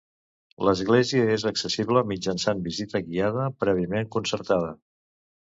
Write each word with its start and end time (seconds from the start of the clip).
L'església 0.69 1.27
és 1.33 1.45
accessible 1.49 2.03
mitjançant 2.13 2.65
visita 2.69 3.03
guiada 3.11 3.45
prèviament 3.67 4.11
concertada. 4.19 4.75